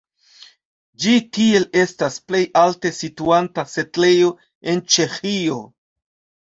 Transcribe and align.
Ĝi 1.03 1.11
tiel 1.37 1.67
estas 1.81 2.17
plej 2.31 2.41
alte 2.63 2.93
situanta 3.01 3.69
setlejo 3.77 4.35
en 4.75 4.85
Ĉeĥio. 4.97 5.63